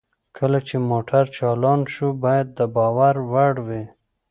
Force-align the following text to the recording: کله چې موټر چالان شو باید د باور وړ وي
کله 0.37 0.59
چې 0.67 0.75
موټر 0.89 1.23
چالان 1.35 1.79
شو 1.93 2.07
باید 2.23 2.47
د 2.57 2.59
باور 2.75 3.15
وړ 3.31 3.55
وي 3.67 3.83